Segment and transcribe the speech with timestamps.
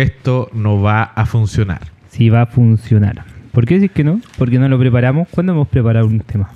[0.00, 1.80] esto no va a funcionar.
[2.10, 3.24] Sí va a funcionar.
[3.52, 4.20] ¿Por qué decís que no?
[4.36, 5.28] Porque no lo preparamos.
[5.30, 6.50] ¿Cuándo hemos preparado un tema?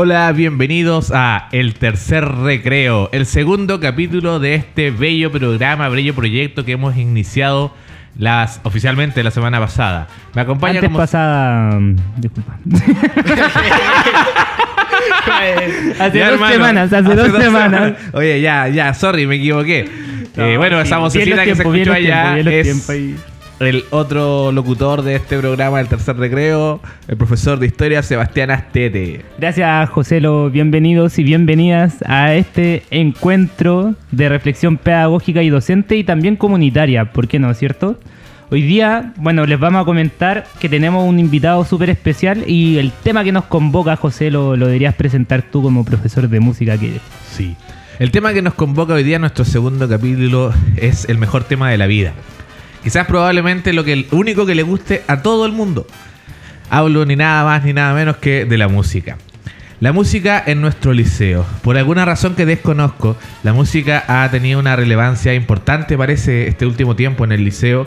[0.00, 6.64] Hola, bienvenidos a El Tercer Recreo, el segundo capítulo de este bello programa, bello proyecto
[6.64, 7.74] que hemos iniciado
[8.16, 10.06] las, oficialmente la semana pasada.
[10.36, 10.98] Me acompaña Antes como...
[10.98, 11.80] pasada...
[11.80, 12.58] mm, Disculpa.
[15.98, 17.94] hace Ya, dos hermano, semanas, hace, dos, semanas.
[18.12, 19.88] Oye, ya, ya, sorry, me equivoqué.
[20.36, 22.88] Eh, bueno, Sí, esa vocecita que se escuchó allá es.
[23.60, 29.24] El otro locutor de este programa, El Tercer Recreo, el profesor de historia Sebastián Astete.
[29.38, 30.50] Gracias, Joselo.
[30.50, 37.26] Bienvenidos y bienvenidas a este encuentro de reflexión pedagógica y docente y también comunitaria, ¿por
[37.26, 37.98] qué no, cierto?
[38.50, 42.92] Hoy día, bueno, les vamos a comentar que tenemos un invitado súper especial y el
[42.92, 46.90] tema que nos convoca, José, lo, lo deberías presentar tú como profesor de música que
[46.90, 47.02] eres.
[47.30, 47.56] Sí.
[47.98, 51.68] El tema que nos convoca hoy día en nuestro segundo capítulo es el mejor tema
[51.70, 52.14] de la vida.
[52.88, 55.86] Quizás probablemente lo que el único que le guste a todo el mundo.
[56.70, 59.18] Hablo ni nada más ni nada menos que de la música.
[59.78, 61.44] La música en nuestro liceo.
[61.60, 66.96] Por alguna razón que desconozco, la música ha tenido una relevancia importante, parece, este último
[66.96, 67.84] tiempo en el liceo.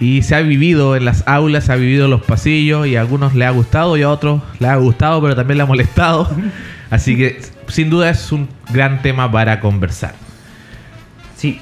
[0.00, 3.00] Y se ha vivido en las aulas, se ha vivido en los pasillos y a
[3.00, 6.28] algunos le ha gustado y a otros le ha gustado, pero también le ha molestado.
[6.90, 10.14] Así que sin duda es un gran tema para conversar.
[11.38, 11.58] Sí.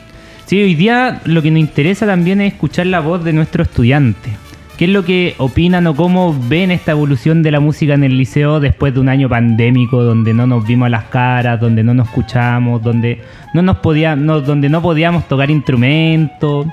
[0.51, 4.31] Sí, hoy día lo que nos interesa también es escuchar la voz de nuestro estudiante.
[4.77, 8.19] ¿Qué es lo que opinan o cómo ven esta evolución de la música en el
[8.19, 12.09] liceo después de un año pandémico donde no nos vimos las caras, donde no nos
[12.09, 13.23] escuchamos, donde
[13.55, 16.67] no nos podía, no- donde no podíamos tocar instrumentos?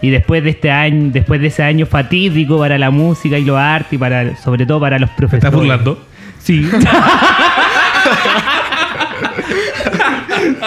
[0.00, 3.56] Y después de este año, después de ese año fatídico para la música y los
[3.56, 5.44] artes y para sobre todo para los ¿Te profesores.
[5.44, 6.04] estás burlando?
[6.40, 6.68] Sí.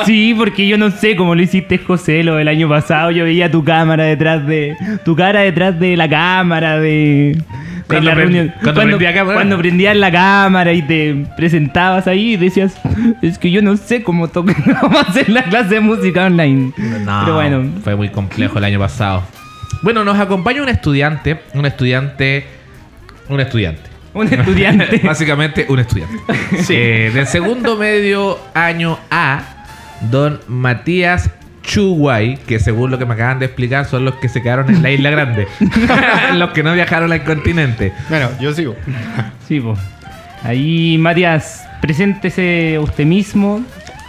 [0.05, 3.11] sí, porque yo no sé cómo lo hiciste, José, lo del año pasado.
[3.11, 4.75] Yo veía tu cámara detrás de.
[5.03, 7.35] Tu cara detrás de la cámara de.
[7.37, 7.43] de
[7.87, 8.53] Cuando la prend- reunión.
[8.63, 9.35] cuando prendía cámara.
[9.35, 12.75] cuando prendías la cámara y te presentabas ahí y decías,
[13.21, 16.71] es que yo no sé cómo tocar, cómo hacer la clase de música online.
[16.75, 19.23] Pero bueno, Fue muy complejo el año pasado.
[19.81, 22.45] Bueno, nos acompaña un estudiante, un estudiante,
[23.29, 23.81] un estudiante.
[24.15, 25.01] un estudiante.
[25.03, 26.15] Básicamente un estudiante.
[26.69, 29.41] Eh, del segundo medio año A,
[30.01, 31.29] don Matías
[31.63, 34.83] Chuguay, que según lo que me acaban de explicar son los que se quedaron en
[34.83, 35.47] la isla grande.
[36.35, 37.91] los que no viajaron al continente.
[38.09, 38.75] Bueno, yo sigo.
[39.47, 39.79] Sí, pues.
[40.43, 43.61] Ahí, Matías, preséntese usted mismo.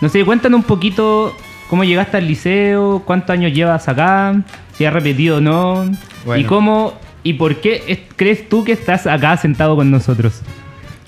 [0.03, 1.35] No sé, cuéntanos un poquito
[1.71, 4.35] cómo llegaste al liceo, cuántos años llevas acá,
[4.75, 5.91] si has repetido o no,
[6.27, 6.43] Bueno.
[6.43, 6.93] y cómo
[7.23, 10.43] y por qué es- crees tú que estás acá sentado con nosotros.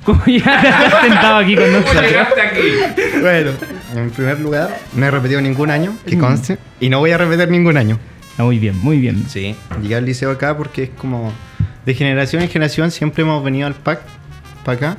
[0.08, 2.02] ¿Cómo llegaste a estar sentado aquí con nosotros?
[2.42, 3.20] aquí?
[3.20, 3.50] Bueno,
[3.94, 7.50] en primer lugar, no he repetido ningún año, que conste, y no voy a repetir
[7.50, 7.98] ningún año.
[8.38, 9.28] Ah, muy bien, muy bien.
[9.28, 9.54] Sí.
[9.82, 11.30] Llegué al liceo acá porque es como
[11.84, 14.00] de generación en generación siempre hemos venido al PAC
[14.64, 14.96] para acá.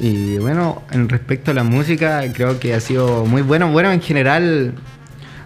[0.00, 3.70] Y bueno, en respecto a la música, creo que ha sido muy bueno.
[3.70, 4.72] Bueno, en general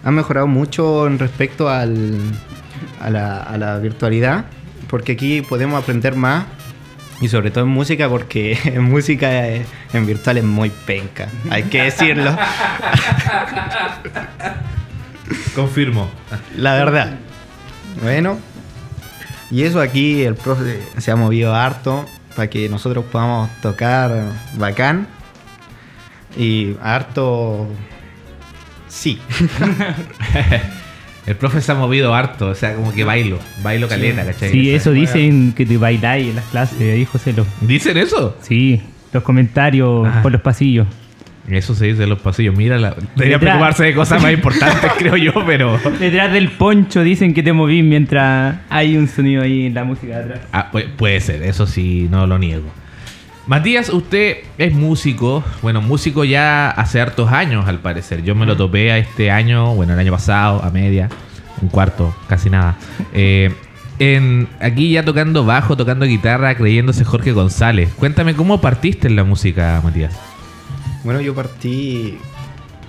[0.01, 2.19] ha mejorado mucho en respecto al,
[3.01, 4.45] a, la, a la virtualidad,
[4.87, 6.45] porque aquí podemos aprender más.
[7.21, 11.63] Y sobre todo en música, porque en música eh, en virtual es muy penca, hay
[11.63, 12.35] que decirlo.
[15.55, 16.09] Confirmo.
[16.57, 17.15] La verdad.
[18.03, 18.37] Bueno.
[19.51, 22.05] Y eso aquí el profe se ha movido harto
[22.35, 24.11] para que nosotros podamos tocar
[24.57, 25.07] bacán.
[26.37, 27.69] Y harto...
[28.87, 29.19] Sí.
[31.27, 34.49] El profe se ha movido harto, o sea, como que bailo, bailo caleta, ¿cachai?
[34.51, 37.45] Sí, eso dicen que te bailáis en las clases, ahí José lo.
[37.61, 38.37] ¿Dicen eso?
[38.41, 38.81] Sí,
[39.11, 40.19] los comentarios Ah.
[40.21, 40.85] por los pasillos.
[41.49, 42.55] Eso se dice en los pasillos.
[42.55, 42.95] Mira, la...
[43.15, 45.79] debería preocuparse de cosas más importantes, creo yo, pero...
[45.99, 50.17] Detrás del poncho dicen que te movís mientras hay un sonido ahí en la música
[50.17, 50.39] de atrás.
[50.51, 52.65] Ah, pu- puede ser, eso sí, no lo niego.
[53.47, 58.23] Matías, usted es músico, bueno, músico ya hace hartos años al parecer.
[58.23, 61.09] Yo me lo topé a este año, bueno, el año pasado, a media,
[61.61, 62.75] un cuarto, casi nada.
[63.13, 63.53] Eh,
[63.99, 67.93] en, aquí ya tocando bajo, tocando guitarra, creyéndose Jorge González.
[67.93, 70.17] Cuéntame cómo partiste en la música, Matías.
[71.03, 72.17] Bueno, yo partí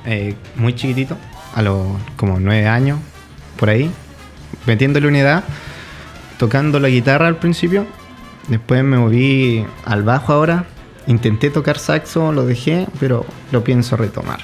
[0.06, 1.18] eh, muy chiquitito,
[1.54, 1.86] a los
[2.16, 2.98] como nueve años,
[3.58, 3.90] por ahí,
[4.66, 5.44] metiéndole unidad,
[6.38, 7.86] tocando la guitarra al principio.
[8.48, 10.64] Después me moví al bajo ahora.
[11.08, 14.40] Intenté tocar saxo, lo dejé, pero lo pienso retomar.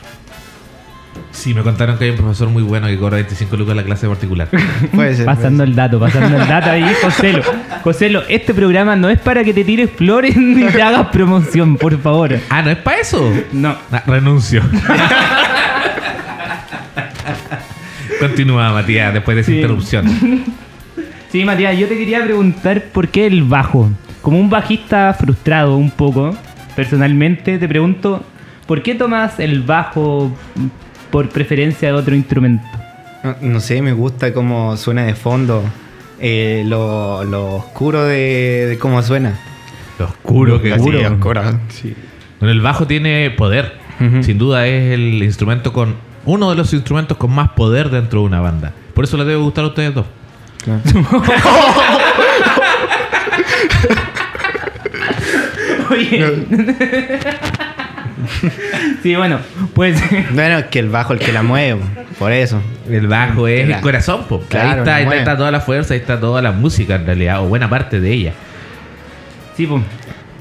[1.31, 3.83] Sí, me contaron que hay un profesor muy bueno que cobra 25 lucas en la
[3.85, 4.49] clase particular.
[4.95, 5.25] Puede ser.
[5.27, 7.43] Pasando el dato, pasando el dato ahí, Joselo.
[7.83, 11.99] Joselo, este programa no es para que te tires flores ni te hagas promoción, por
[12.01, 12.39] favor.
[12.51, 13.33] ah, ¿no es para eso?
[13.53, 13.75] No.
[13.91, 14.63] Ah, renuncio.
[18.21, 19.57] Continúa, Matías, después de esa Sí.
[19.57, 20.45] interrupción.
[21.33, 23.91] Sí, Matías, yo te quería preguntar por qué el bajo.
[24.21, 26.37] Como un bajista frustrado un poco,
[26.77, 28.23] personalmente te pregunto,
[28.67, 30.31] ¿por qué tomas el bajo
[31.11, 32.65] por preferencia de otro instrumento?
[33.25, 35.63] No, no sé, me gusta cómo suena de fondo.
[36.21, 39.39] eh, lo, lo oscuro de, de cómo suena.
[39.99, 40.99] Lo oscuro que oscuro,
[41.69, 41.95] sí.
[42.39, 43.81] Bueno, el bajo tiene poder.
[44.23, 45.95] Sin duda es el instrumento con.
[46.25, 48.73] Uno de los instrumentos con más poder dentro de una banda.
[48.95, 50.07] Por eso les debe gustar a ustedes dos.
[50.65, 50.81] Claro.
[55.91, 56.37] Oye.
[59.03, 59.41] sí, bueno,
[59.75, 60.01] pues
[60.33, 61.81] Bueno, es que el bajo el que la mueve,
[62.19, 62.63] por eso.
[62.89, 64.41] El bajo es el corazón, po.
[64.49, 67.49] Claro, ahí, ahí está toda la fuerza, ahí está toda la música en realidad, o
[67.49, 68.33] buena parte de ella.
[69.57, 69.83] Sí, pues.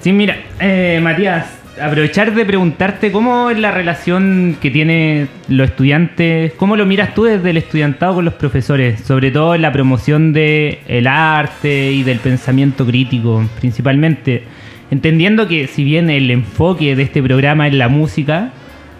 [0.01, 1.45] Sí, mira, eh, Matías,
[1.81, 7.23] aprovechar de preguntarte cómo es la relación que tienen los estudiantes, cómo lo miras tú
[7.23, 12.03] desde el estudiantado con los profesores, sobre todo en la promoción del el arte y
[12.03, 14.43] del pensamiento crítico, principalmente.
[14.91, 18.51] Entendiendo que si bien el enfoque de este programa es la música,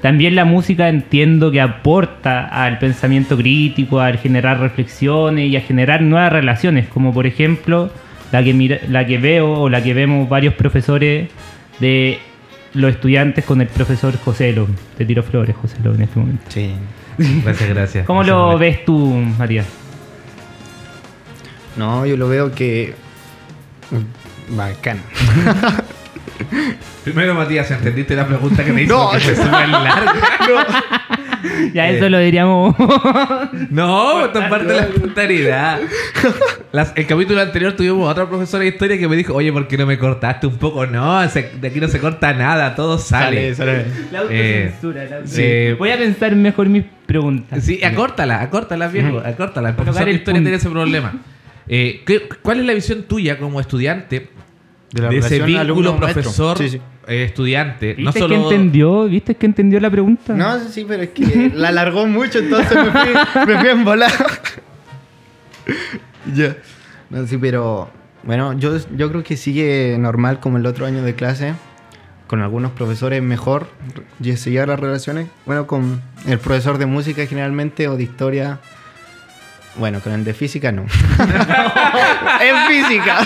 [0.02, 6.02] también la música entiendo que aporta al pensamiento crítico, al generar reflexiones y a generar
[6.02, 7.92] nuevas relaciones, como por ejemplo
[8.32, 11.30] la que, mira- la que veo o la que vemos varios profesores
[11.80, 12.20] de
[12.74, 14.68] los estudiantes con el profesor Joselo.
[14.98, 16.44] Te tiro flores, Joselo, en este momento.
[16.50, 16.74] Sí.
[17.44, 18.06] Gracias, gracias.
[18.06, 19.08] ¿Cómo Gracias, lo ves tú,
[19.38, 19.68] Matías?
[21.78, 22.94] No, yo lo veo que.
[24.50, 25.02] Bacán.
[27.04, 28.96] Primero, Matías, ¿entendiste la pregunta que me hizo?
[29.14, 29.20] No.
[29.20, 30.14] Súper larga.
[31.74, 31.98] Ya Eh.
[31.98, 32.76] eso lo diríamos.
[33.70, 35.80] No, esto es parte de la espontaneidad.
[36.72, 39.68] Las- el capítulo anterior tuvimos a otra profesora de historia que me dijo, oye, ¿por
[39.68, 40.86] qué no me cortaste un poco?
[40.86, 43.56] No, se- de aquí no se corta nada, todo sale.
[43.56, 43.86] Sale, sale.
[44.12, 45.04] La autocensura.
[45.06, 45.74] la- sí.
[45.78, 47.64] Voy a pensar mejor mis preguntas.
[47.64, 49.70] Sí, acórtala, acórtala, viejo, acórtala.
[49.70, 50.44] El profesor de historia punto.
[50.50, 51.14] tiene ese problema.
[51.68, 54.30] Eh, ¿qué- ¿Cuál es la visión tuya como estudiante
[54.92, 56.22] De la de ese vínculo alumno-maestro.
[56.24, 56.82] profesor Sí, sí.
[57.08, 57.94] eh, estudiante?
[57.94, 59.06] ¿Viste No que solo entendió?
[59.06, 60.34] ¿Viste que entendió la pregunta?
[60.34, 63.12] No, sí, pero es que la alargó mucho, entonces me fui,
[63.48, 64.12] me fui a embolar.
[66.36, 66.56] Ya.
[67.10, 67.90] No, sí, pero
[68.24, 71.54] bueno, yo, yo creo que sigue normal como el otro año de clase.
[72.28, 73.68] Con algunos profesores mejor
[74.22, 75.28] y se llevan las relaciones.
[75.46, 78.60] Bueno, con el profesor de música generalmente o de historia.
[79.76, 80.82] Bueno, con el de física no.
[82.42, 83.20] en física.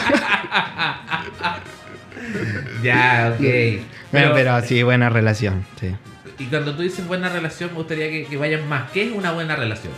[2.84, 3.40] Ya, ok.
[3.42, 3.82] Bueno,
[4.12, 5.66] Pero- pero sí, buena relación.
[5.80, 5.96] Sí.
[6.38, 8.92] Y cuando tú dices buena relación, me gustaría que, que vayan más.
[8.92, 9.94] ¿Qué es una buena relación?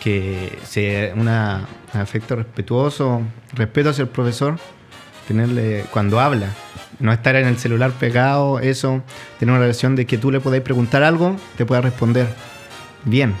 [0.00, 3.20] que sea una, un afecto respetuoso,
[3.52, 4.58] respeto hacia el profesor,
[5.28, 6.46] tenerle cuando habla,
[7.00, 9.02] no estar en el celular pegado, eso,
[9.38, 12.28] tener una relación de que tú le podáis preguntar algo, te pueda responder
[13.04, 13.34] bien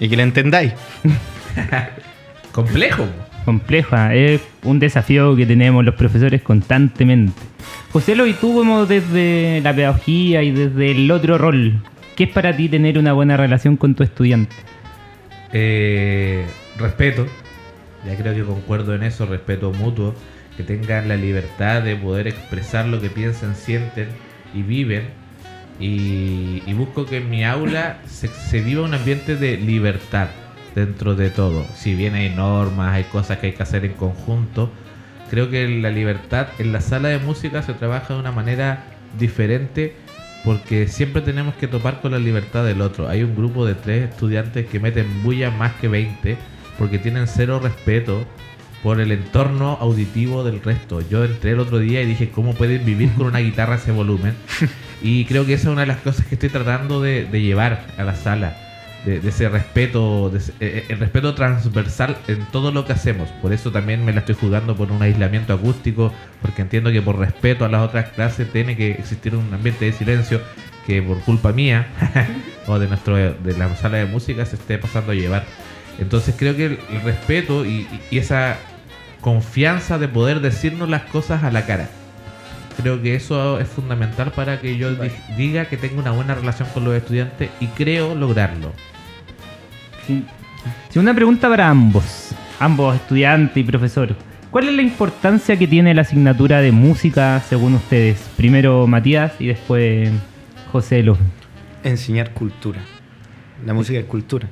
[0.00, 0.72] y que le entendáis.
[2.52, 3.06] Complejo.
[3.44, 4.14] compleja.
[4.14, 7.40] Es un desafío que tenemos los profesores constantemente.
[7.92, 11.82] José Lo, y tú como desde la pedagogía y desde el otro rol,
[12.16, 14.54] ¿qué es para ti tener una buena relación con tu estudiante?
[15.52, 16.44] Eh,
[16.76, 17.26] respeto.
[18.06, 20.14] Ya creo que concuerdo en eso, respeto mutuo.
[20.56, 24.08] Que tengan la libertad de poder expresar lo que piensan, sienten
[24.52, 25.04] y viven.
[25.78, 30.28] Y, y busco que en mi aula se, se viva un ambiente de libertad
[30.74, 31.64] dentro de todo.
[31.74, 34.70] Si bien hay normas, hay cosas que hay que hacer en conjunto,
[35.30, 38.84] creo que la libertad en la sala de música se trabaja de una manera
[39.18, 39.94] diferente
[40.44, 43.08] porque siempre tenemos que topar con la libertad del otro.
[43.08, 46.36] Hay un grupo de tres estudiantes que meten bulla más que 20
[46.78, 48.24] porque tienen cero respeto
[48.82, 51.06] por el entorno auditivo del resto.
[51.08, 53.92] Yo entré el otro día y dije, ¿cómo pueden vivir con una guitarra a ese
[53.92, 54.34] volumen?
[55.02, 57.86] Y creo que esa es una de las cosas que estoy tratando de, de llevar
[57.96, 58.69] a la sala.
[59.06, 63.30] De, de ese respeto, de ese- eh, el respeto transversal en todo lo que hacemos.
[63.40, 67.18] Por eso también me la estoy jugando por un aislamiento acústico, porque entiendo que por
[67.18, 70.42] respeto a las otras clases tiene que existir un ambiente de silencio
[70.86, 71.86] que por culpa mía
[72.66, 75.44] o de nuestro de la sala de música se esté pasando a llevar.
[75.98, 78.58] Entonces creo que el, el respeto y, y esa
[79.22, 81.88] confianza de poder decirnos las cosas a la cara.
[82.80, 86.68] Creo que eso es fundamental para que yo di- diga que tengo una buena relación
[86.74, 88.72] con los estudiantes y creo lograrlo.
[90.96, 94.14] Una pregunta para ambos, ambos estudiante y profesor.
[94.50, 98.28] ¿Cuál es la importancia que tiene la asignatura de música según ustedes?
[98.36, 100.10] Primero Matías y después
[100.72, 101.16] José Lo.
[101.84, 102.80] Enseñar cultura.
[103.64, 104.48] La música es cultura.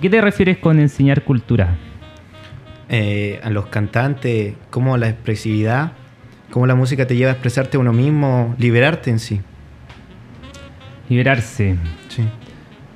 [0.00, 1.76] ¿Qué te refieres con enseñar cultura?
[2.88, 5.92] Eh, a los cantantes, cómo la expresividad,
[6.50, 9.40] cómo la música te lleva a expresarte a uno mismo, liberarte en sí.
[11.08, 11.76] Liberarse.
[12.08, 12.22] Sí.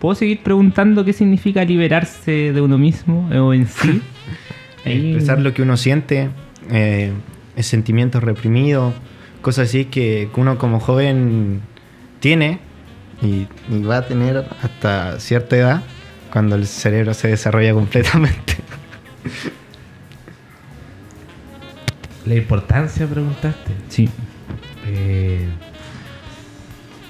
[0.00, 4.00] ¿Puedo seguir preguntando qué significa liberarse de uno mismo o en sí?
[4.84, 6.30] Ahí- Expresar lo que uno siente,
[6.70, 7.12] eh,
[7.58, 8.94] sentimientos reprimidos,
[9.42, 11.60] cosas así que, que uno como joven
[12.20, 12.58] tiene
[13.22, 15.82] y, y va a tener hasta cierta edad
[16.32, 18.54] cuando el cerebro se desarrolla completamente.
[22.26, 23.72] La importancia, preguntaste.
[23.88, 24.08] Sí.
[24.86, 25.46] Eh,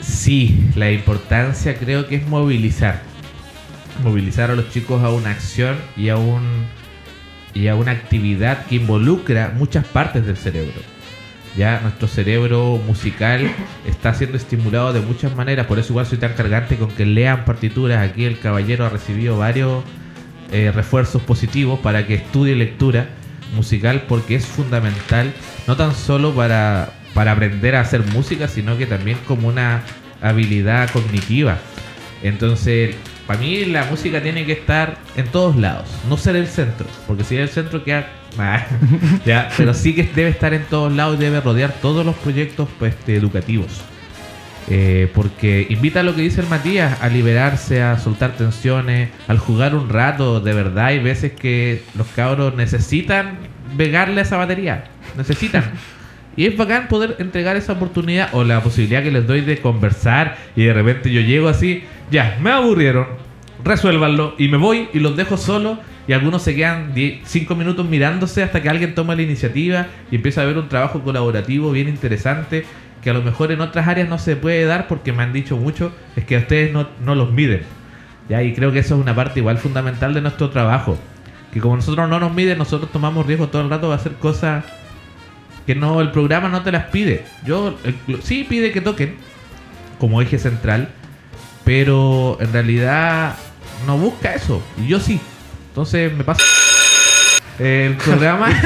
[0.01, 3.03] sí, la importancia creo que es movilizar.
[4.03, 6.67] Movilizar a los chicos a una acción y a un
[7.53, 10.81] y a una actividad que involucra muchas partes del cerebro.
[11.57, 13.51] Ya nuestro cerebro musical
[13.85, 17.45] está siendo estimulado de muchas maneras, por eso igual soy tan cargante con que lean
[17.45, 18.09] partituras.
[18.09, 19.83] Aquí el caballero ha recibido varios
[20.53, 23.09] eh, refuerzos positivos para que estudie lectura
[23.57, 25.33] musical porque es fundamental,
[25.67, 29.83] no tan solo para, para aprender a hacer música, sino que también como una
[30.21, 31.59] habilidad cognitiva.
[32.23, 32.95] Entonces,
[33.27, 37.25] para mí la música tiene que estar en todos lados, no ser el centro, porque
[37.25, 38.07] si es el centro queda...
[39.27, 42.69] Ya, pero sí que debe estar en todos lados y debe rodear todos los proyectos
[42.79, 43.83] pues, este, educativos.
[44.69, 49.39] Eh, porque invita a lo que dice el Matías, a liberarse, a soltar tensiones, al
[49.39, 50.87] jugar un rato, de verdad.
[50.87, 53.39] Hay veces que los cabros necesitan
[53.77, 54.85] pegarle a esa batería,
[55.17, 55.65] necesitan.
[56.37, 60.37] Y es bacán poder entregar esa oportunidad o la posibilidad que les doy de conversar
[60.57, 63.07] y de repente yo llego así, ya, me aburrieron,
[63.65, 66.95] resuélvanlo y me voy y los dejo solos y algunos se quedan
[67.25, 71.03] 5 minutos mirándose hasta que alguien toma la iniciativa y empieza a haber un trabajo
[71.03, 72.65] colaborativo bien interesante
[73.03, 75.57] que a lo mejor en otras áreas no se puede dar porque me han dicho
[75.57, 77.63] mucho, es que ustedes no, no los miden.
[78.29, 78.43] ¿ya?
[78.43, 80.99] Y creo que eso es una parte igual fundamental de nuestro trabajo.
[81.53, 84.65] Que como nosotros no nos miden, nosotros tomamos riesgo todo el rato de hacer cosas
[85.67, 87.25] que no el programa no te las pide.
[87.47, 89.17] Yo el- sí pide que toquen
[89.99, 90.89] como eje central,
[91.65, 93.35] pero en realidad
[93.87, 94.63] no busca eso.
[94.79, 95.21] Y yo sí.
[95.69, 96.43] Entonces me pasa
[97.59, 98.49] el programa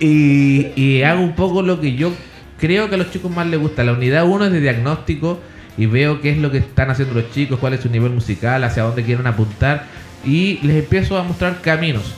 [0.00, 2.12] y, y hago un poco lo que yo
[2.58, 3.84] creo que a los chicos más les gusta.
[3.84, 5.40] La unidad 1 es de diagnóstico
[5.78, 8.62] y veo qué es lo que están haciendo los chicos, cuál es su nivel musical,
[8.64, 9.84] hacia dónde quieren apuntar
[10.24, 12.14] y les empiezo a mostrar caminos,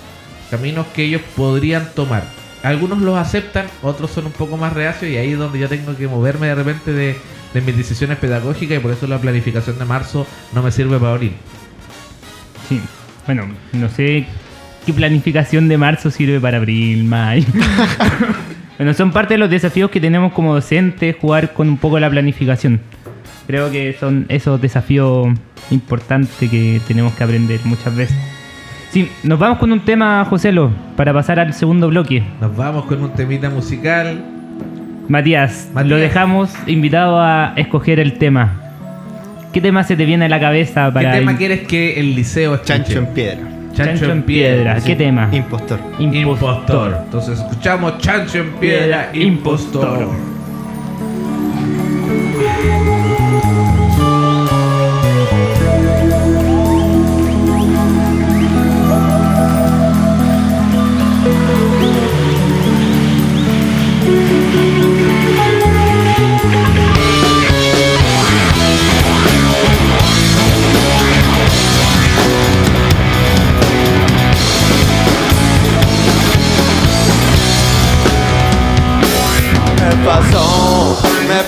[0.57, 2.25] caminos que ellos podrían tomar.
[2.63, 5.97] Algunos los aceptan, otros son un poco más reacios y ahí es donde yo tengo
[5.97, 7.17] que moverme de repente de,
[7.53, 11.13] de mis decisiones pedagógicas y por eso la planificación de marzo no me sirve para
[11.13, 11.33] abrir.
[12.69, 12.81] Sí.
[13.27, 14.27] Bueno, no sé
[14.87, 17.47] qué planificación de marzo sirve para abril, mayo.
[18.79, 22.09] bueno, son parte de los desafíos que tenemos como docentes, jugar con un poco la
[22.09, 22.81] planificación.
[23.47, 25.29] Creo que son esos desafíos
[25.71, 28.17] importantes que tenemos que aprender muchas veces.
[28.95, 32.23] Sí, nos vamos con un tema, Joselo, para pasar al segundo bloque.
[32.41, 34.23] Nos vamos con un temita musical.
[35.09, 35.91] Matías, Matías.
[35.91, 38.53] lo dejamos invitado a escoger el tema.
[39.53, 42.15] ¿Qué tema se te viene a la cabeza ¿Qué para tema in- quieres que el
[42.15, 42.73] liceo escuche?
[42.73, 43.49] Chancho en piedra.
[43.73, 44.77] Chancho en piedra?
[44.81, 45.29] ¿Qué tema?
[45.33, 45.81] Impostor.
[45.99, 46.97] Impostor.
[47.05, 50.07] Entonces escuchamos Chancho en piedra, impostor.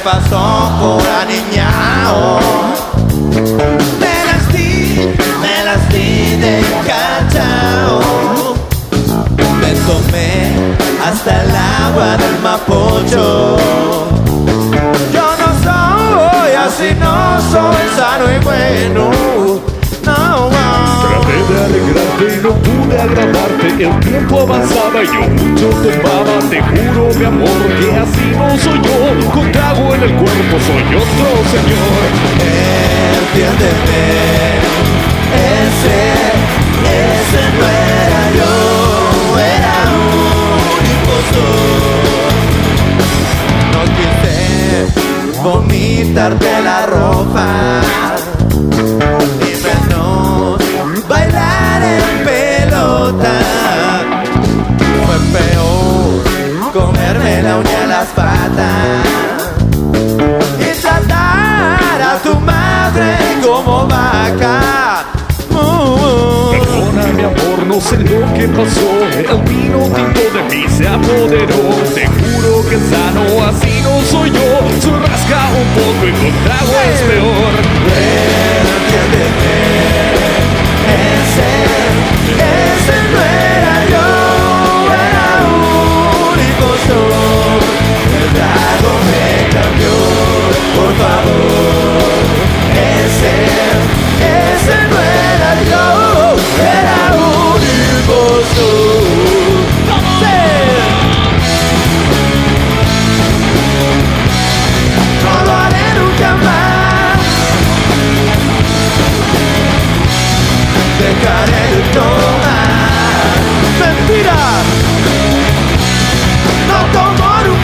[0.07, 2.39] Pasó por aniñao.
[4.01, 6.55] Me las di, me las di de
[6.87, 8.55] cachao.
[9.61, 10.31] Me tomé
[11.05, 13.57] hasta el agua del mapocho.
[15.13, 19.11] Yo no soy así, no soy sano y bueno.
[20.05, 20.67] No, no.
[21.03, 22.76] Traté de alegrarte y no
[23.07, 28.27] agradarte El tiempo avanzaba y yo mucho te amaba Te juro mi amor que así
[28.37, 32.37] no soy yo Con trago en el cuerpo soy otro señor
[33.37, 34.03] Entiéndeme,
[35.37, 36.01] ese,
[36.83, 38.53] ese no era yo,
[39.39, 42.33] era un impostor.
[43.73, 44.37] No quise
[45.43, 47.47] vomitarte la ropa,
[53.07, 53.15] Fue
[55.33, 56.25] peor
[56.73, 59.47] comerme la uña a las patas
[60.59, 65.05] y tratar a tu madre como vaca.
[66.51, 68.91] Perdona mi amor, no sé lo que pasó.
[69.17, 71.63] El vino tinto de mí se apoderó.
[71.95, 74.49] Te juro que sano, así no soy yo.
[74.83, 78.36] Soy rasca un poco y con trago es peor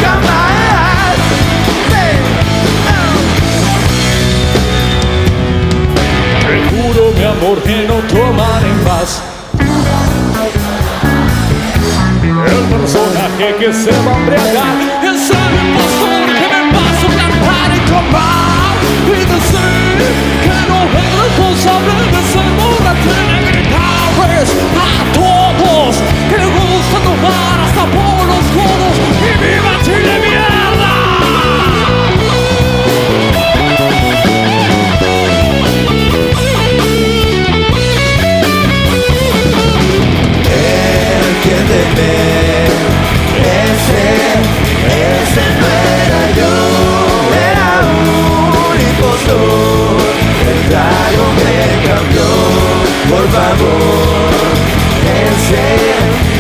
[0.02, 1.16] tomo nunca más
[6.42, 9.22] Te juro mi amor que no tomaré más.
[12.46, 14.76] El personaje que se va a embriagar.
[15.04, 18.74] Es el impostor que me va a suplantar y tomar.
[19.06, 20.00] Y decir
[20.42, 25.96] que no es responsable de ser borracho y gritarles a todos
[26.28, 28.11] Que gusta tomar hasta por
[53.12, 54.32] Por favor
[55.04, 55.64] Ese,
[56.06, 56.31] ese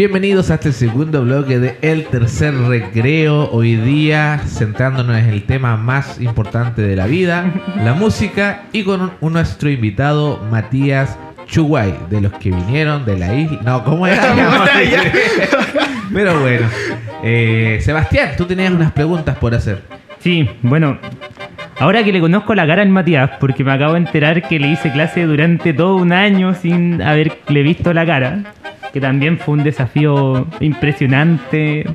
[0.00, 3.50] Bienvenidos a este segundo bloque de El Tercer Recreo.
[3.52, 7.44] Hoy día centrándonos en el tema más importante de la vida,
[7.84, 13.18] la música, y con un- un nuestro invitado Matías Chuguay, de los que vinieron de
[13.18, 13.58] la isla.
[13.62, 14.22] No, ¿cómo era?
[16.14, 16.66] Pero bueno,
[17.22, 19.82] Eh, Sebastián, tú tenías unas preguntas por hacer.
[20.20, 20.96] Sí, bueno,
[21.78, 24.68] ahora que le conozco la cara al Matías, porque me acabo de enterar que le
[24.68, 28.38] hice clase durante todo un año sin haberle visto la cara,
[28.92, 31.86] que también fue un desafío impresionante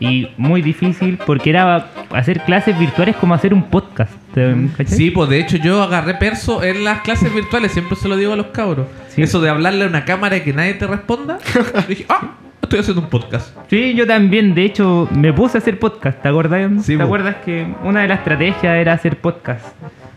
[0.00, 4.12] y muy difícil, porque era hacer clases virtuales como hacer un podcast.
[4.34, 4.96] ¿te- cachai?
[4.96, 8.32] Sí, pues de hecho yo agarré perso en las clases virtuales, siempre se lo digo
[8.32, 8.86] a los cabros.
[9.08, 9.22] Sí.
[9.22, 11.38] Eso de hablarle a una cámara y que nadie te responda.
[11.88, 13.56] dije, ah, estoy haciendo un podcast.
[13.68, 16.70] Sí, yo también, de hecho, me puse a hacer podcast, ¿te acuerdas?
[16.84, 17.04] Sí, ¿Te po.
[17.04, 19.64] acuerdas que una de las estrategias era hacer podcast?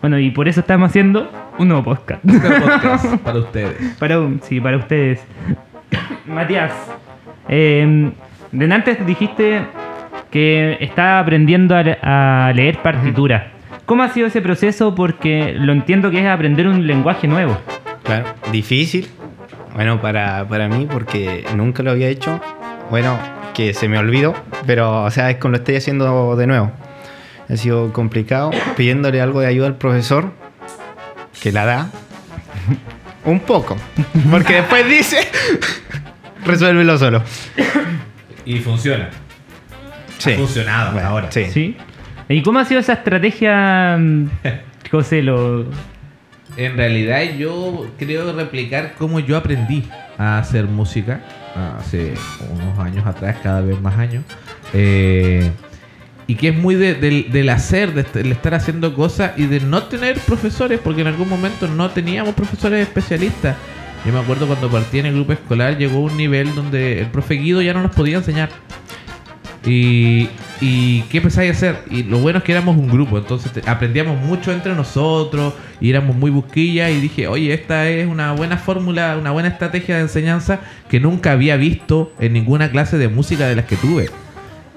[0.01, 2.23] Bueno, y por eso estamos haciendo un nuevo podcast.
[2.23, 3.95] Un podcast para ustedes.
[3.99, 5.19] Para, un- sí, para ustedes.
[6.25, 6.71] Matías,
[7.49, 8.11] eh,
[8.51, 9.61] de antes dijiste
[10.31, 13.51] que estaba aprendiendo a, le- a leer partitura.
[13.85, 14.95] ¿Cómo ha sido ese proceso?
[14.95, 17.57] Porque lo entiendo que es aprender un lenguaje nuevo.
[18.03, 19.07] Claro, difícil.
[19.75, 22.39] Bueno, para, para mí, porque nunca lo había hecho.
[22.89, 23.17] Bueno,
[23.53, 24.33] que se me olvidó,
[24.65, 26.71] pero, o sea, es como lo estoy haciendo de nuevo.
[27.49, 30.31] Ha sido complicado, pidiéndole algo de ayuda al profesor,
[31.41, 31.89] que la da.
[33.25, 33.75] Un poco.
[34.31, 35.17] Porque después dice,
[36.45, 37.23] resuélvelo solo.
[38.45, 39.09] Y funciona.
[40.17, 40.31] Sí.
[40.33, 41.31] Ha funcionado Bueno, ahora.
[41.31, 41.45] Sí.
[41.51, 41.77] ¿Sí?
[42.29, 44.25] ¿Y cómo ha sido esa estrategia, mm,
[44.91, 45.21] José?
[45.21, 45.65] Lo...
[46.57, 49.83] En realidad yo creo replicar cómo yo aprendí
[50.17, 51.19] a hacer música
[51.79, 52.13] hace
[52.53, 54.23] unos años atrás, cada vez más años.
[54.73, 55.51] Eh,
[56.27, 59.83] y que es muy de- del, del hacer, del estar haciendo cosas y de no
[59.83, 63.55] tener profesores, porque en algún momento no teníamos profesores especialistas.
[64.05, 67.35] Yo me acuerdo cuando partí en el grupo escolar llegó un nivel donde el profe
[67.35, 68.49] Guido ya no nos podía enseñar.
[69.65, 70.27] Y,
[71.09, 71.83] ¿qué empezáis a hacer?
[71.89, 76.15] Y lo bueno es que éramos un grupo, entonces aprendíamos mucho entre nosotros y éramos
[76.15, 80.59] muy busquillas y dije, oye, esta es una buena fórmula, una buena estrategia de enseñanza
[80.87, 84.09] que nunca había visto en ninguna clase de música de las que tuve.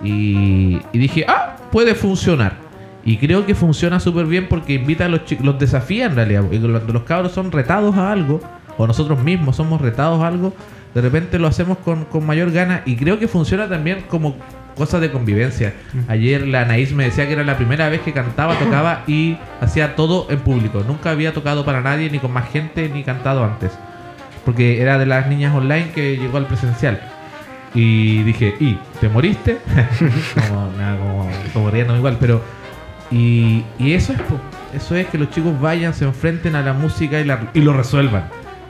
[0.03, 2.57] Y, dije, ah, puede funcionar.
[3.05, 6.45] Y creo que funciona súper bien porque invita a los chicos, los desafía en realidad.
[6.49, 8.41] Cuando los cabros son retados a algo,
[8.79, 10.55] o nosotros mismos somos retados a algo,
[10.95, 12.81] de repente lo hacemos con, con mayor gana.
[12.87, 14.37] Y creo que funciona también como
[14.77, 15.75] cosa de convivencia.
[16.07, 19.97] Ayer la Anaís me decía que era la primera vez que cantaba, tocaba y hacía
[19.97, 20.83] todo en público.
[20.87, 23.73] Nunca había tocado para nadie, ni con más gente, ni cantado antes.
[24.45, 27.01] Porque era de las niñas online que llegó al presencial.
[27.75, 29.59] Y dije, ¿y te moriste?
[30.49, 32.41] como, nada, como, como riéndome igual, pero.
[33.11, 34.19] Y, y eso es,
[34.75, 37.73] eso es que los chicos vayan, se enfrenten a la música y, la- y lo
[37.75, 38.25] resuelvan.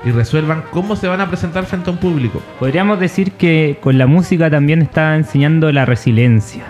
[0.04, 2.40] Y resuelvan cómo se van a presentar frente a un público.
[2.58, 6.64] Podríamos decir que con la música también está enseñando la resiliencia.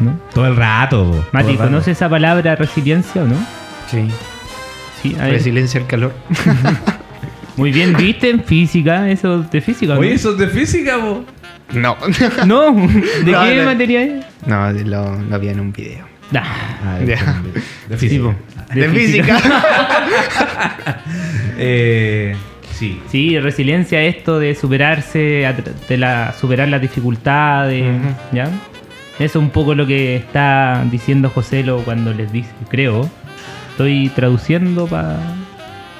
[0.00, 0.18] ¿no?
[0.32, 1.04] Todo el rato.
[1.10, 1.68] todo Mati, el rato.
[1.70, 3.36] ¿conoces esa palabra resiliencia o no?
[3.90, 4.08] Sí.
[5.18, 6.14] Resiliencia al calor.
[7.56, 9.08] Muy bien, ¿viste en física?
[9.10, 10.00] Eso de física, ¿no?
[10.00, 11.24] Oye, eso es de física, po.
[11.74, 11.96] No.
[12.46, 13.64] No, ¿de No, qué no.
[13.66, 14.24] materia es?
[14.46, 16.04] no, lo, lo vi en un video.
[16.32, 16.40] Nah.
[16.42, 17.42] Ah, de, Ya.
[17.88, 18.34] de Sí, física.
[18.74, 19.38] De, física.
[21.56, 22.34] Eh,
[22.74, 23.00] sí.
[23.08, 25.46] Sí, resiliencia esto de superarse,
[25.88, 28.14] de la, superar las dificultades, Ujú.
[28.32, 28.44] ¿ya?
[29.18, 33.08] Eso es un poco lo que está diciendo Joselo cuando les dice, creo.
[33.70, 35.18] Estoy traduciendo para...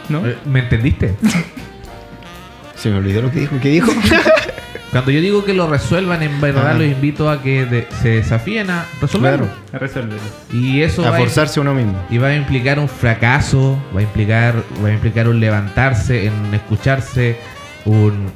[0.08, 0.26] ¿No?
[0.26, 1.14] Eh, ¿Me entendiste?
[2.76, 3.56] Se me olvidó lo que dijo.
[3.60, 3.92] ¿Qué dijo?
[4.94, 8.70] Cuando yo digo que lo resuelvan, en verdad los invito a que de- se desafíen
[8.70, 9.46] a resolverlo.
[9.46, 9.60] Claro.
[9.72, 10.22] A resolverlo.
[10.52, 12.00] Y eso A va, forzarse uno mismo.
[12.10, 14.54] y va a implicar un fracaso, va a implicar,
[14.84, 17.36] va a implicar un levantarse, en escucharse,
[17.84, 18.30] un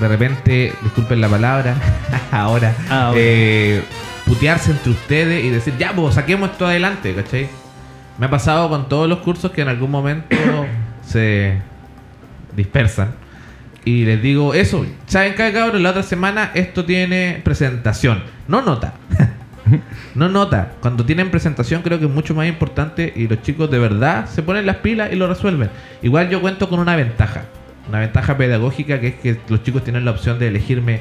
[0.00, 1.74] de repente, disculpen la palabra,
[2.32, 3.82] ahora, Ah, eh,
[4.26, 7.48] putearse entre ustedes y decir, ya, pues saquemos esto adelante, ¿cachai?
[8.18, 10.36] Me ha pasado con todos los cursos que en algún momento
[11.06, 11.58] se
[12.56, 13.14] dispersan.
[13.84, 15.82] Y les digo eso, ¿saben qué, cabrón?
[15.82, 18.94] La otra semana esto tiene presentación, no nota.
[20.14, 20.72] no nota.
[20.80, 24.42] Cuando tienen presentación creo que es mucho más importante y los chicos de verdad se
[24.42, 25.70] ponen las pilas y lo resuelven.
[26.02, 27.44] Igual yo cuento con una ventaja,
[27.88, 31.00] una ventaja pedagógica que es que los chicos tienen la opción de elegirme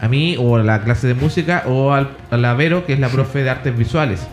[0.00, 3.00] a mí o a la clase de música o al, a la Vero que es
[3.00, 4.26] la profe de artes visuales.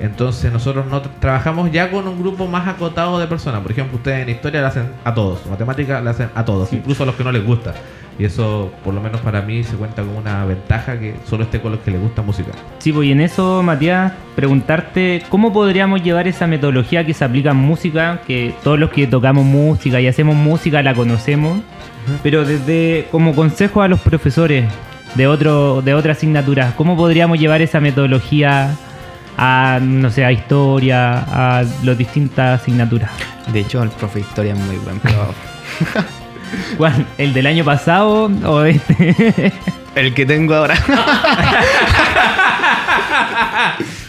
[0.00, 3.60] Entonces nosotros no tra- trabajamos ya con un grupo más acotado de personas.
[3.62, 7.02] Por ejemplo, ustedes en historia la hacen a todos, matemática la hacen a todos, incluso
[7.02, 7.74] a los que no les gusta.
[8.16, 11.60] Y eso, por lo menos para mí, se cuenta como una ventaja que solo esté
[11.60, 12.50] con los que les gusta música.
[12.78, 17.50] Sí, pues y en eso, Matías, preguntarte cómo podríamos llevar esa metodología que se aplica
[17.50, 21.58] en música, que todos los que tocamos música y hacemos música la conocemos,
[22.22, 24.64] pero desde como consejo a los profesores
[25.14, 28.74] de otro de otra asignatura, ¿cómo podríamos llevar esa metodología
[29.38, 33.10] a no sé, a historia, a las distintas asignaturas?
[33.52, 35.32] De hecho, el profe de historia es muy buen profe.
[36.76, 37.06] ¿Cuál?
[37.16, 39.52] ¿El del año pasado o este?
[39.94, 40.74] el que tengo ahora.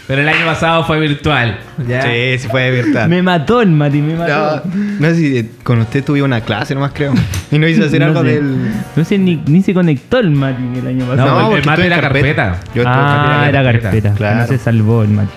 [0.06, 1.58] Pero el año pasado fue virtual.
[1.86, 2.02] ¿ya?
[2.02, 3.08] Sí, sí fue virtual.
[3.08, 4.62] me mató el Mati, me mató.
[4.66, 7.12] No, no sé si eh, con usted tuve una clase nomás creo.
[7.52, 8.26] Y no hice hacer No algo sé.
[8.34, 8.56] del.
[8.96, 11.40] No sé, ni, ni se conectó el Mati el año No, pasado.
[11.48, 12.60] el- el estoy en era carpeta.
[12.74, 13.48] Yo en ah, carpeta.
[13.48, 14.14] era carpeta, carpeta.
[14.14, 14.36] claro.
[14.40, 15.30] No se salvó el Mati.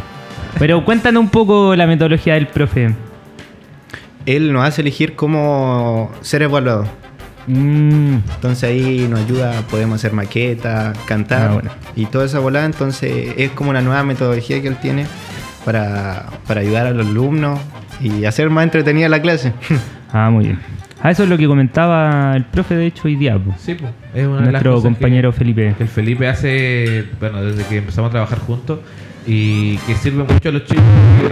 [0.59, 2.93] Pero cuéntanos un poco la metodología del profe.
[4.25, 6.87] Él nos hace elegir cómo ser evaluado.
[7.47, 11.71] Mm, Entonces ahí nos ayuda, podemos hacer maquetas, cantar Ah, bueno.
[11.95, 12.65] y toda esa volada.
[12.65, 15.05] Entonces es como una nueva metodología que él tiene
[15.65, 17.59] para, para ayudar a los alumnos
[18.01, 19.53] y hacer más entretenida la clase.
[20.13, 20.59] ah, muy bien.
[21.01, 23.37] Ah, eso es lo que comentaba el profe, de hecho, hoy día.
[23.37, 23.53] po.
[23.59, 25.73] Sí, pues, es una de las Nuestro cosas que- compañero Felipe.
[25.77, 28.79] que el Felipe hace, bueno, desde que empezamos a trabajar juntos
[29.27, 30.83] y que sirve mucho a los chicos.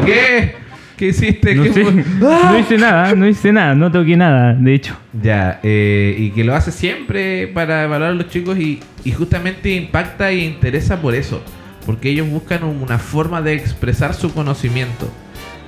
[0.05, 0.55] ¿Qué?
[1.01, 1.55] ¿Qué hiciste?
[1.55, 1.93] No, ¿Qué sé, fue?
[2.19, 4.95] no hice nada, no hice nada, no toqué nada, de hecho.
[5.19, 9.71] Ya, eh, y que lo hace siempre para evaluar a los chicos y, y justamente
[9.71, 11.41] impacta e interesa por eso,
[11.87, 15.09] porque ellos buscan un- una forma de expresar su conocimiento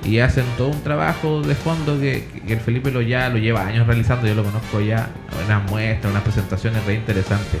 [0.04, 3.66] y hacen todo un trabajo de fondo que, que el Felipe lo ya lo lleva
[3.66, 5.08] años realizando, yo lo conozco ya,
[5.46, 7.60] unas muestras, unas presentaciones re interesantes.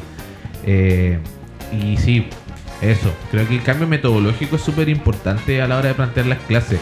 [0.64, 1.18] Eh,
[1.72, 2.26] y sí,
[2.82, 6.38] eso, creo que el cambio metodológico es súper importante a la hora de plantear las
[6.40, 6.78] clases.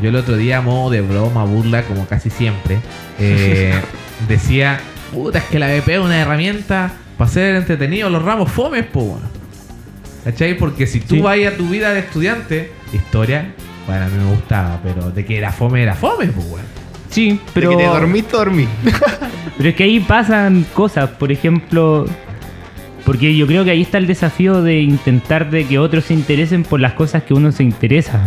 [0.00, 2.78] Yo el otro día, a modo de broma, burla, como casi siempre,
[3.18, 3.74] eh,
[4.28, 4.80] decía,
[5.12, 9.00] puta, es que la BP es una herramienta para ser entretenido los ramos fomes, po.
[9.02, 9.20] weón".
[10.24, 10.56] ¿Cachai?
[10.56, 11.20] Porque si tú Sí.
[11.20, 13.54] vas a tu vida de estudiante, historia,
[13.86, 16.62] bueno, a mí me gustaba, pero de que era fome, era fome, pues.
[17.10, 17.70] Sí, pero.
[17.70, 18.66] De que te dormiste, dormí.
[19.58, 22.06] Pero es que ahí pasan cosas, por ejemplo,
[23.04, 26.62] Porque yo creo que ahí está el desafío de intentar de que otros se interesen
[26.62, 28.20] por las cosas que uno se interesa.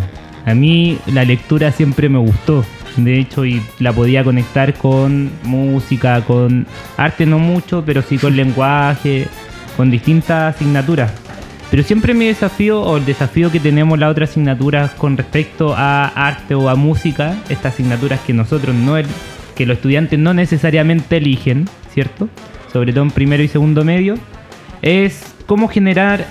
[0.45, 2.63] A mí la lectura siempre me gustó.
[2.97, 8.35] De hecho, y la podía conectar con música, con arte no mucho, pero sí con
[8.35, 9.27] lenguaje,
[9.75, 11.11] con distintas asignaturas.
[11.71, 16.07] Pero siempre mi desafío, o el desafío que tenemos las otras asignaturas con respecto a
[16.07, 18.95] arte o a música, estas asignaturas que nosotros no,
[19.55, 22.29] que los estudiantes no necesariamente eligen, ¿cierto?
[22.71, 24.15] Sobre todo en primero y segundo medio,
[24.81, 26.25] es cómo generar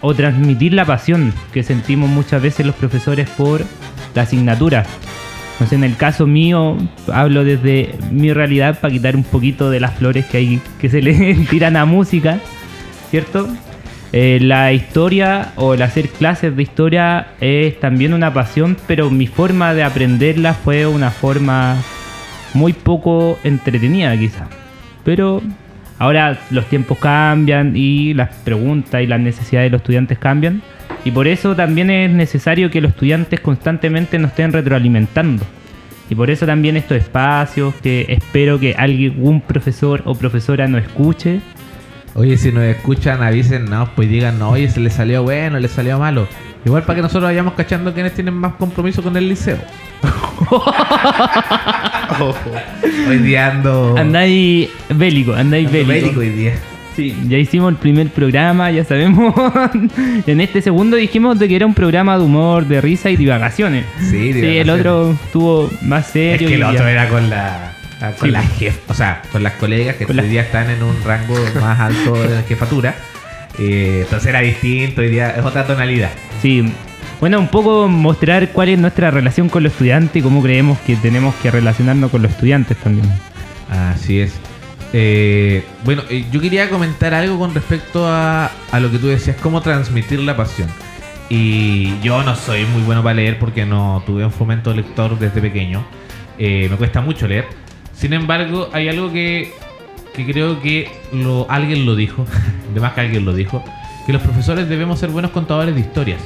[0.00, 3.64] o transmitir la pasión que sentimos muchas veces los profesores por
[4.14, 4.84] la asignatura.
[5.58, 6.76] No en el caso mío,
[7.12, 11.00] hablo desde mi realidad para quitar un poquito de las flores que hay que se
[11.00, 12.40] le tiran a música,
[13.10, 13.48] ¿cierto?
[14.12, 19.26] Eh, la historia o el hacer clases de historia es también una pasión, pero mi
[19.26, 21.76] forma de aprenderla fue una forma
[22.54, 24.48] muy poco entretenida quizá.
[25.04, 25.42] Pero
[25.98, 30.62] ahora los tiempos cambian y las preguntas y las necesidades de los estudiantes cambian.
[31.04, 35.44] Y por eso también es necesario que los estudiantes constantemente nos estén retroalimentando.
[36.08, 41.40] Y por eso también estos espacios que espero que algún profesor o profesora nos escuche.
[42.14, 45.68] Oye, si nos escuchan, avisen, no, pues digan, no, oye, se le salió bueno, le
[45.68, 46.26] salió malo.
[46.64, 49.58] Igual para que nosotros vayamos cachando quienes tienen más compromiso con el liceo.
[53.08, 53.94] Hoy día ando.
[53.96, 55.92] Andáis bélico, andáis ando bélico.
[55.92, 56.52] bélico hoy día.
[56.94, 59.34] Sí, ya hicimos el primer programa, ya sabemos.
[60.26, 63.84] en este segundo dijimos de que era un programa de humor, de risa y divagaciones.
[63.98, 64.80] Sí, Sí, el divagaciones.
[64.80, 66.48] otro estuvo más Es serio.
[66.48, 66.90] que el otro ya.
[66.90, 67.72] era con la.
[68.18, 68.32] Con Sí.
[68.32, 71.80] las jef- o sea, con las colegas que hoy día están en un rango más
[71.80, 72.94] alto de jefatura.
[73.58, 76.10] Eh, entonces era distinto, hoy día es otra tonalidad.
[76.42, 76.72] Sí.
[77.20, 80.96] Bueno, un poco mostrar cuál es nuestra relación con los estudiantes y cómo creemos que
[80.96, 83.10] tenemos que relacionarnos con los estudiantes también.
[83.70, 84.34] Así es.
[84.92, 89.36] Eh, bueno, eh, yo quería comentar algo con respecto a, a lo que tú decías,
[89.42, 90.68] cómo transmitir la pasión.
[91.28, 95.40] Y yo no soy muy bueno para leer porque no tuve un fomento lector desde
[95.40, 95.84] pequeño.
[96.38, 97.46] Eh, me cuesta mucho leer.
[97.94, 99.52] Sin embargo, hay algo que,
[100.14, 102.26] que creo que lo, alguien lo dijo,
[102.74, 103.64] de más que alguien lo dijo,
[104.04, 106.20] que los profesores debemos ser buenos contadores de historias.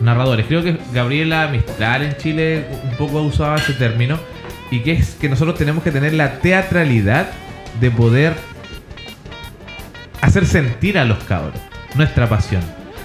[0.00, 0.46] Narradores.
[0.46, 4.18] Creo que Gabriela Mistral en Chile un poco usaba ese término.
[4.70, 7.28] Y que es que nosotros tenemos que tener la teatralidad
[7.80, 8.34] de poder
[10.20, 11.54] hacer sentir a los cabros
[11.94, 12.62] nuestra pasión.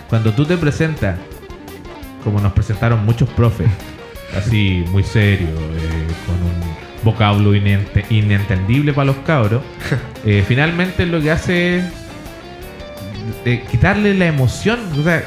[0.10, 1.18] Cuando tú te presentas,
[2.24, 3.70] como nos presentaron muchos profes,
[4.38, 9.62] así muy serio, eh, con un vocablo inente- inentendible para los cabros,
[10.26, 11.86] eh, finalmente lo que hace es
[13.46, 14.80] eh, quitarle la emoción.
[14.98, 15.24] O sea,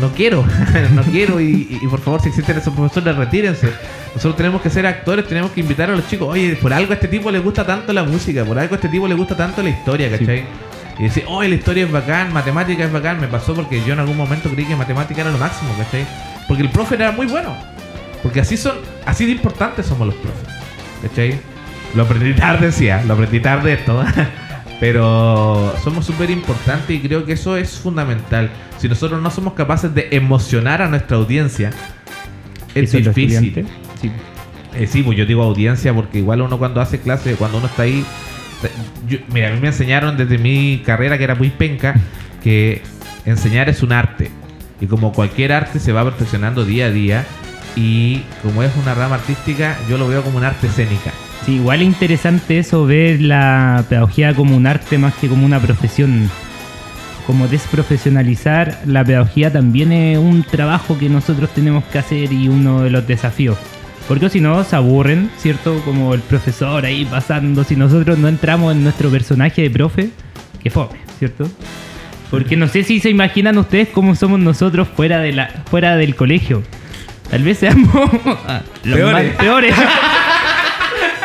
[0.00, 0.44] no quiero,
[0.94, 3.72] no quiero y, y por favor si existen esos profesores retírense.
[4.14, 6.94] Nosotros tenemos que ser actores, tenemos que invitar a los chicos, oye, por algo a
[6.94, 9.62] este tipo le gusta tanto la música, por algo a este tipo le gusta tanto
[9.62, 10.44] la historia, ¿cachai?
[10.98, 14.00] Y decir, oye, la historia es bacán, matemática es bacán, me pasó porque yo en
[14.00, 16.06] algún momento creí que matemática era lo máximo, ¿cachai?
[16.46, 17.56] Porque el profe era muy bueno.
[18.22, 18.76] Porque así son,
[19.06, 20.48] así de importantes somos los profes.
[21.02, 21.40] ¿Cachai?
[21.94, 24.04] Lo aprendí tarde, decía, lo aprendí tarde esto.
[24.82, 28.50] Pero somos súper importantes y creo que eso es fundamental.
[28.78, 31.70] Si nosotros no somos capaces de emocionar a nuestra audiencia,
[32.74, 33.54] es difícil.
[34.00, 34.10] Sí.
[34.74, 37.84] Eh, sí, pues yo digo audiencia porque igual uno cuando hace clase, cuando uno está
[37.84, 38.04] ahí...
[39.06, 41.94] yo- mira, a mí me enseñaron desde mi carrera, que era muy penca,
[42.42, 42.82] que
[43.24, 44.32] enseñar es un arte.
[44.80, 47.24] Y como cualquier arte se va perfeccionando día a día.
[47.76, 51.12] Y como es una rama artística, yo lo veo como un arte escénica.
[51.44, 55.58] Sí, igual es interesante eso, ver la pedagogía como un arte más que como una
[55.60, 56.30] profesión.
[57.26, 62.82] Como desprofesionalizar la pedagogía también es un trabajo que nosotros tenemos que hacer y uno
[62.82, 63.58] de los desafíos.
[64.08, 65.80] Porque si no, se aburren, ¿cierto?
[65.84, 67.64] Como el profesor ahí pasando.
[67.64, 70.10] Si nosotros no entramos en nuestro personaje de profe,
[70.62, 71.48] que fome, ¿cierto?
[72.30, 76.16] Porque no sé si se imaginan ustedes cómo somos nosotros fuera, de la, fuera del
[76.16, 76.62] colegio.
[77.30, 77.90] Tal vez seamos
[78.84, 79.28] los Peores.
[79.28, 79.74] más peores.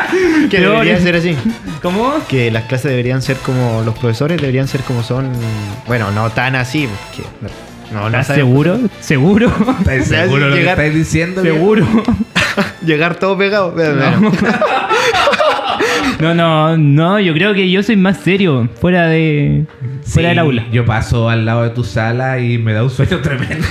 [0.50, 1.36] Que debería ser así.
[1.82, 2.14] ¿Cómo?
[2.28, 5.30] Que las clases deberían ser como los profesores, deberían ser como son.
[5.86, 7.28] Bueno, no tan así, porque
[7.92, 8.78] no, no ¿Estás sabemos- seguro?
[9.00, 9.52] ¿Seguro?
[9.80, 11.42] ¿Estáis sea, seguro lo que llegar- estáis diciendo?
[11.42, 11.56] viejo?
[11.58, 11.86] ¿Seguro?
[12.84, 13.72] Llegar todo pegado.
[13.76, 14.32] No.
[16.20, 19.64] no, no, no, yo creo que yo soy más serio fuera de
[20.04, 20.64] fuera del aula.
[20.72, 23.66] Yo paso al lado de tu sala y me da un sueño tremendo.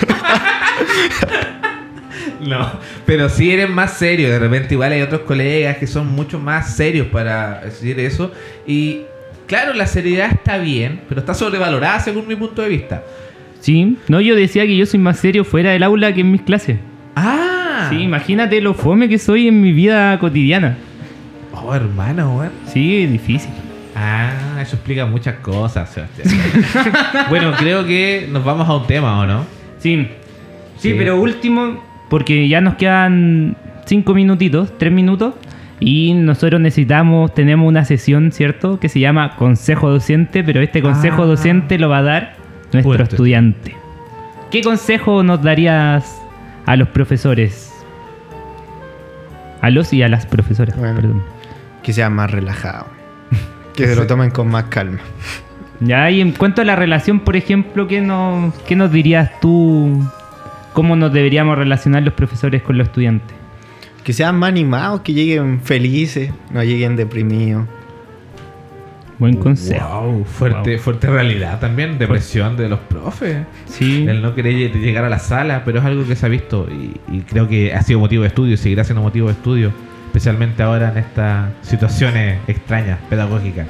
[2.49, 2.71] no,
[3.05, 4.29] pero sí eres más serio.
[4.29, 8.31] De repente igual hay otros colegas que son mucho más serios para decir eso.
[8.65, 9.01] Y
[9.47, 13.03] claro, la seriedad está bien, pero está sobrevalorada según mi punto de vista.
[13.60, 16.41] Sí, no, yo decía que yo soy más serio fuera del aula que en mis
[16.41, 16.77] clases.
[17.15, 20.77] Ah, Sí, imagínate lo fome que soy en mi vida cotidiana.
[21.53, 22.51] Oh, hermano, weón.
[22.65, 23.49] Sí, difícil.
[23.95, 26.27] Ah, eso explica muchas cosas, Sebastián.
[27.29, 29.45] bueno, creo que nos vamos a un tema, ¿o no?
[29.79, 30.07] Sí.
[30.77, 30.95] sí, Sí.
[30.97, 35.33] pero último, porque ya nos quedan cinco minutitos, tres minutos,
[35.79, 38.79] y nosotros necesitamos, tenemos una sesión, ¿cierto?
[38.79, 41.27] Que se llama Consejo Docente, pero este consejo Ah.
[41.27, 42.35] docente lo va a dar
[42.73, 43.75] nuestro estudiante.
[44.51, 46.19] ¿Qué consejo nos darías
[46.65, 47.73] a los profesores?
[49.61, 50.95] A los y a las profesoras, Bueno.
[50.95, 51.23] perdón.
[51.83, 52.87] Que sea más relajado.
[53.75, 54.97] Que se lo tomen con más calma.
[55.79, 60.03] Ya, y en cuanto a la relación, por ejemplo, ¿qué nos, qué nos dirías tú?
[60.77, 63.35] ¿Cómo nos deberíamos relacionar los profesores con los estudiantes?
[64.03, 67.65] Que sean más animados, que lleguen felices, no lleguen deprimidos.
[69.17, 69.87] Buen consejo.
[70.01, 70.79] Wow, fuerte, Wow.
[70.83, 73.37] fuerte realidad también, depresión de los profes.
[73.65, 74.05] Sí.
[74.07, 76.67] El no querer lle- llegar a la sala, pero es algo que se ha visto
[76.69, 79.71] y, y creo que ha sido motivo de estudio y seguirá siendo motivo de estudio,
[80.05, 83.65] especialmente ahora en estas situaciones extrañas, pedagógicas.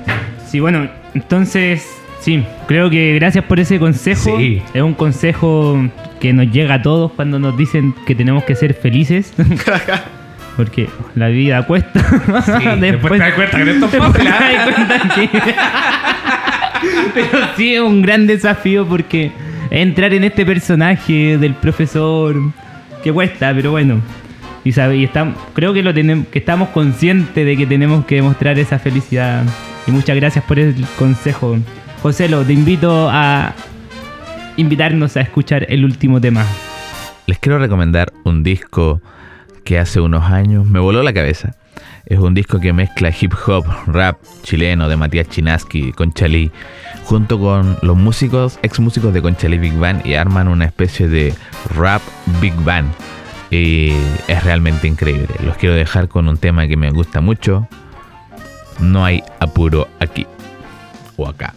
[0.45, 1.89] Sí, bueno, entonces,
[2.19, 4.37] sí, creo que gracias por ese consejo.
[4.37, 4.61] Sí.
[4.73, 5.79] Es un consejo
[6.19, 9.33] que nos llega a todos cuando nos dicen que tenemos que ser felices.
[10.57, 11.99] Porque la vida cuesta.
[12.79, 15.29] después te das cuenta que no es fácil, que-
[17.13, 19.31] Pero sí es un gran desafío porque
[19.71, 22.35] entrar en este personaje del profesor
[23.03, 23.99] que cuesta, pero bueno.
[24.63, 28.15] Y, sabe, y estamos, creo que lo tenemos, que estamos conscientes de que tenemos que
[28.15, 29.43] demostrar esa felicidad.
[29.87, 31.57] Y muchas gracias por el consejo.
[32.01, 33.53] Joselo, te invito a
[34.55, 36.45] invitarnos a escuchar el último tema.
[37.25, 39.01] Les quiero recomendar un disco
[39.63, 41.55] que hace unos años me voló la cabeza.
[42.05, 46.51] Es un disco que mezcla hip hop, rap chileno de Matías Chinaski, Conchalí,
[47.03, 51.33] junto con los músicos, ex músicos de Conchalí Big Band y arman una especie de
[51.75, 52.01] rap
[52.39, 52.89] Big Band.
[53.51, 53.91] Y
[54.27, 55.33] es realmente increíble.
[55.43, 57.67] Los quiero dejar con un tema que me gusta mucho.
[58.79, 60.25] No hay apuro aquí
[61.17, 61.53] o acá.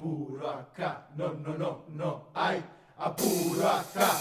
[0.00, 2.64] Apuro acá, no, no, no, no hay.
[2.96, 4.16] Apuro acá.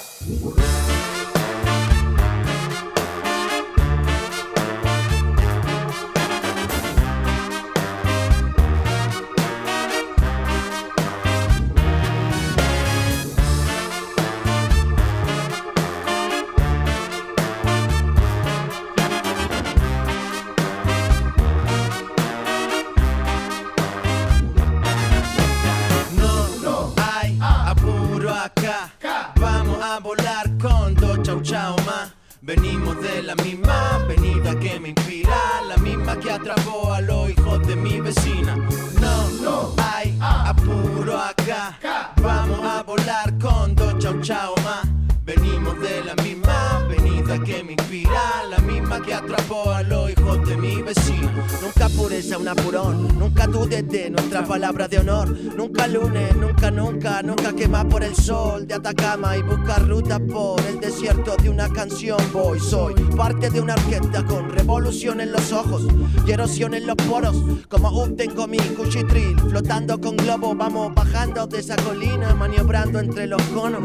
[55.91, 60.80] Lunes, nunca, nunca, nunca quema por el sol de Atacama y busca ruta por el
[60.80, 62.17] desierto de una canción.
[62.32, 64.49] Voy, soy parte de una orquesta con
[64.80, 65.84] revolución en los ojos
[66.26, 67.36] y erosión en los poros.
[67.68, 73.28] Como un tengo mi cuchitril, flotando con globo, vamos bajando de esa colina, maniobrando entre
[73.28, 73.82] los conos.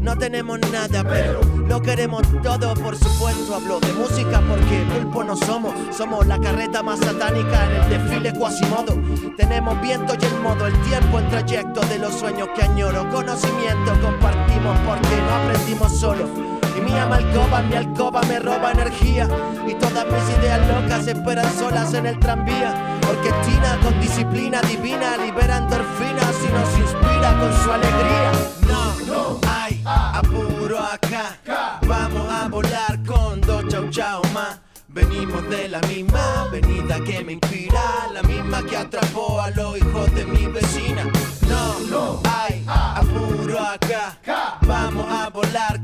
[0.00, 3.54] No tenemos nada, pero lo queremos todo, por supuesto.
[3.54, 5.72] Hablo de música porque pulpo no somos.
[5.96, 9.00] Somos la carreta más satánica en el desfile Quasimodo.
[9.38, 13.08] Tenemos viento y el modo, el tiempo en trayecto de los sueños que añoro.
[13.10, 16.28] Conocimiento compartimos porque no aprendimos solo.
[16.76, 19.28] Y mi alcoba, mi alcoba me roba energía.
[19.66, 22.98] Y todas mis ideas locas esperan solas en el tranvía.
[23.08, 28.32] Orquestina con disciplina divina, libera endorfinas y nos inspira con su alegría.
[28.68, 31.38] No, no hay apuro acá.
[31.86, 34.58] Vamos a volar con dos chau chau más.
[34.88, 37.82] Venimos de la misma avenida que me inspira,
[38.12, 41.02] la misma que atrapó a los hijos de mi vecina.
[41.48, 44.16] No, no hay apuro acá.
[44.62, 45.83] Vamos a volar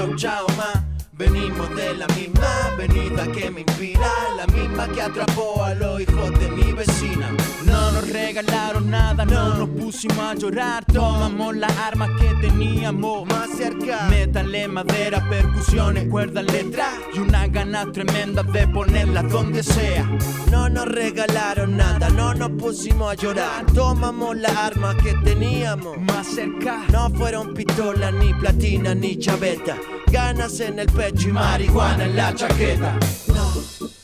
[0.00, 0.82] chau chau más.
[1.12, 2.39] Venimos de la misma
[2.80, 7.30] avenida que me inspira, la misma que atrapó a los hijos de mi vecina.
[7.64, 10.84] No nos regalaron nada, no nos pusimos a llorar.
[10.86, 14.06] Tomamos las armas que teníamos más cerca.
[14.08, 20.08] Métanle madera, percusiones, cuerdas, letras y una gana tremenda de ponerlas donde sea.
[20.50, 23.66] No nos regalaron nada, no nos pusimos a llorar.
[23.74, 26.84] Tomamos las armas que teníamos más cerca.
[26.90, 29.76] No fueron pistolas, ni platina, ni chaveta.
[30.10, 32.69] Ganas en el pecho y marihuana en la chaqueta.
[32.78, 33.99] No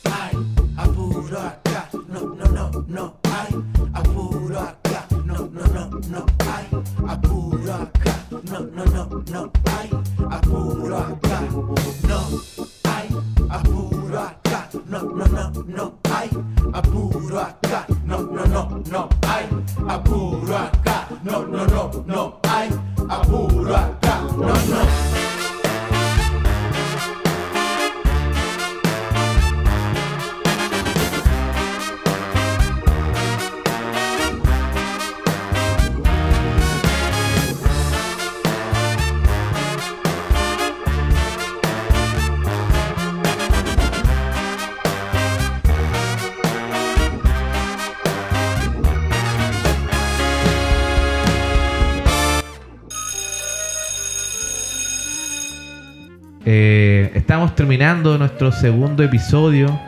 [57.77, 59.79] terminando nuestro segundo episodio,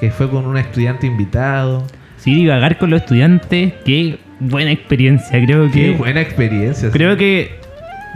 [0.00, 1.86] que fue con un estudiante invitado.
[2.16, 5.40] Sí, divagar con los estudiantes, qué buena experiencia.
[5.46, 6.90] Creo Qué que, buena experiencia.
[6.90, 7.52] creo que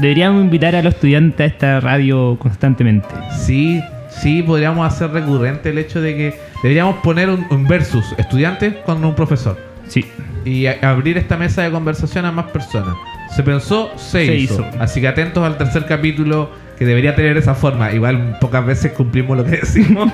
[0.00, 3.06] deberíamos invitar a los estudiantes a esta radio constantemente.
[3.38, 6.34] Sí, sí, podríamos hacer recurrente el hecho de que
[6.64, 9.56] deberíamos poner un, un versus estudiantes con un profesor
[9.86, 10.04] Sí,
[10.44, 12.96] y a- abrir esta mesa de conversación a más personas.
[13.36, 14.54] Se pensó, se, Se hizo.
[14.54, 14.66] hizo.
[14.80, 17.92] Así que atentos al tercer capítulo que debería tener esa forma.
[17.92, 20.10] Igual pocas veces cumplimos lo que decimos,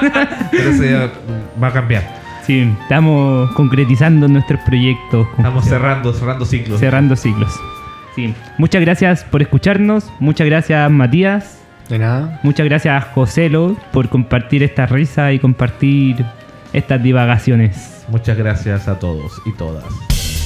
[0.50, 1.10] pero se
[1.62, 2.02] va a cambiar.
[2.44, 5.26] sí, estamos concretizando nuestros proyectos.
[5.36, 6.80] Estamos cerrando, cerrando ciclos.
[6.80, 7.52] cerrando ciclos.
[8.14, 8.34] Sí.
[8.58, 10.10] Muchas gracias por escucharnos.
[10.20, 11.60] Muchas gracias, Matías.
[11.88, 12.40] De nada.
[12.42, 16.24] Muchas gracias, Joselo, por compartir esta risa y compartir
[16.72, 18.04] estas divagaciones.
[18.08, 19.84] Muchas gracias a todos y todas.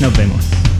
[0.00, 0.79] Nos vemos.